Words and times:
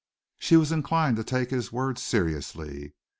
She 0.39 0.57
was 0.57 0.71
inclined 0.71 1.17
to 1.17 1.23
take 1.23 1.51
his 1.51 1.71
words 1.71 2.01
seriously. 2.01 2.95